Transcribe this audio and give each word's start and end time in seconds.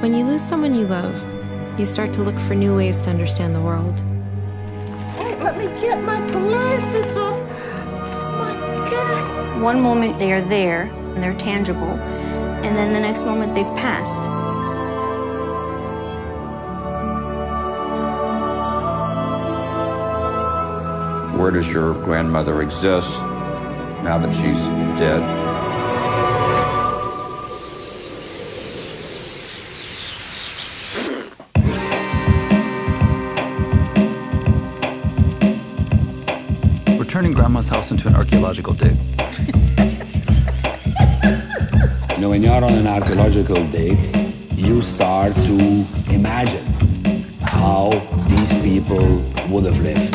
When 0.00 0.14
you 0.14 0.26
lose 0.26 0.42
someone 0.42 0.74
you 0.74 0.86
love, 0.86 1.24
you 1.80 1.86
start 1.86 2.12
to 2.12 2.22
look 2.22 2.38
for 2.38 2.54
new 2.54 2.76
ways 2.76 3.00
to 3.00 3.10
understand 3.10 3.54
the 3.54 3.62
world. 3.62 4.04
Wait, 5.18 5.38
let 5.40 5.56
me 5.56 5.64
get 5.80 6.02
my 6.04 6.20
glasses 6.30 7.16
off. 7.16 7.40
My 8.38 8.54
God. 8.90 9.62
One 9.62 9.80
moment 9.80 10.18
they 10.18 10.34
are 10.34 10.42
there 10.42 10.82
and 10.82 11.22
they're 11.22 11.38
tangible, 11.38 11.88
and 11.88 12.76
then 12.76 12.92
the 12.92 13.00
next 13.00 13.24
moment 13.24 13.54
they've 13.54 13.64
passed. 13.68 14.28
Where 21.40 21.50
does 21.50 21.72
your 21.72 21.94
grandmother 22.04 22.60
exist 22.60 23.22
now 24.02 24.18
that 24.18 24.34
she's 24.34 24.66
dead? 24.98 25.22
Turning 37.16 37.32
Grandma's 37.32 37.66
house 37.66 37.90
into 37.90 38.08
an 38.08 38.14
archaeological 38.14 38.74
dig. 38.74 38.94
You 42.10 42.18
know, 42.18 42.28
when 42.28 42.42
you're 42.42 42.52
on 42.52 42.64
an 42.74 42.86
archaeological 42.86 43.66
dig, 43.68 43.98
you 44.52 44.82
start 44.82 45.34
to 45.34 45.86
imagine 46.10 46.66
how 47.40 48.06
these 48.28 48.52
people 48.60 49.24
would 49.48 49.64
have 49.64 49.80
lived. 49.80 50.12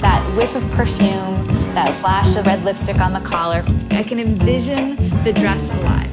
That 0.00 0.22
whiff 0.36 0.54
of 0.54 0.62
perfume, 0.70 1.74
that 1.74 1.92
splash 1.92 2.36
of 2.36 2.46
red 2.46 2.64
lipstick 2.64 3.00
on 3.00 3.14
the 3.14 3.20
collar. 3.28 3.64
I 3.90 4.04
can 4.04 4.20
envision 4.20 4.94
the 5.24 5.32
dress 5.32 5.70
alive. 5.70 6.07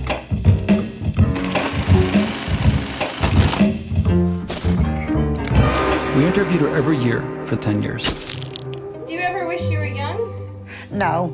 We 6.15 6.25
interviewed 6.25 6.61
her 6.61 6.69
every 6.73 6.97
year 6.97 7.19
for 7.45 7.57
10 7.57 7.83
years. 7.83 8.05
Do 9.05 9.13
you 9.13 9.19
ever 9.19 9.45
wish 9.45 9.61
you 9.63 9.79
were 9.79 9.85
young? 9.85 10.57
No. 10.89 11.33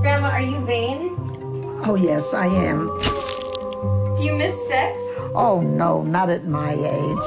Grandma, 0.00 0.30
are 0.30 0.40
you 0.40 0.64
vain? 0.64 1.14
Oh, 1.84 1.94
yes, 1.94 2.32
I 2.32 2.46
am. 2.46 2.86
Do 4.16 4.24
you 4.24 4.34
miss 4.34 4.54
sex? 4.66 4.98
Oh, 5.34 5.60
no, 5.60 6.02
not 6.02 6.30
at 6.30 6.46
my 6.46 6.72
age. 6.72 7.26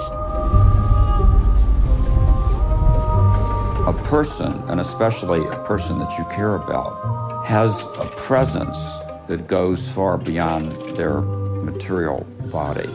A 3.87 3.93
person, 4.05 4.53
and 4.69 4.79
especially 4.79 5.45
a 5.45 5.63
person 5.65 5.99
that 5.99 6.17
you 6.17 6.25
care 6.31 6.55
about, 6.55 7.45
has 7.45 7.79
a 7.99 8.11
presence 8.17 8.97
that 9.27 9.45
goes 9.45 9.87
far 9.91 10.17
beyond 10.17 10.71
their 10.97 11.21
material 11.21 12.25
body. 12.51 12.89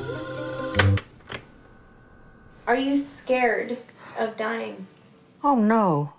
Are 2.66 2.76
you 2.76 2.96
scared 2.96 3.76
of 4.18 4.38
dying? 4.38 4.86
Oh, 5.42 5.54
no. 5.54 6.14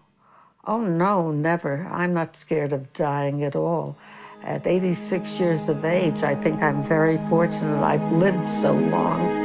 Oh, 0.68 0.80
no, 0.80 1.32
never. 1.32 1.88
I'm 1.92 2.14
not 2.14 2.38
scared 2.38 2.72
of 2.72 2.94
dying 2.94 3.44
at 3.44 3.56
all. 3.56 3.98
At 4.44 4.68
86 4.68 5.40
years 5.40 5.70
of 5.70 5.84
age, 5.84 6.22
I 6.22 6.36
think 6.36 6.62
I'm 6.62 6.84
very 6.84 7.18
fortunate 7.30 7.82
I've 7.84 8.12
lived 8.12 8.48
so 8.48 8.74
long. 8.74 9.44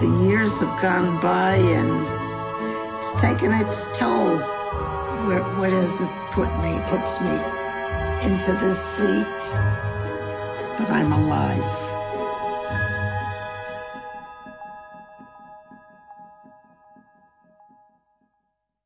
The 0.00 0.28
years 0.28 0.52
have 0.60 0.82
gone 0.82 1.18
by 1.22 1.54
and 1.54 2.23
it's 2.23 2.23
taken 3.20 3.52
its 3.52 3.86
toll. 3.96 4.38
Where, 5.26 5.42
where 5.58 5.70
does 5.70 6.00
it 6.00 6.10
put 6.32 6.48
me? 6.62 6.80
Puts 6.88 7.20
me 7.20 7.34
into 8.26 8.52
this 8.60 8.78
seat. 8.96 9.56
But 10.78 10.90
I'm 10.90 11.12
alive. 11.12 11.93